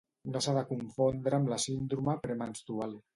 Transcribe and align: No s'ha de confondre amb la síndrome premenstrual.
No 0.35 0.39
s'ha 0.45 0.53
de 0.55 0.63
confondre 0.69 1.39
amb 1.39 1.51
la 1.53 1.59
síndrome 1.65 2.17
premenstrual. 2.25 2.97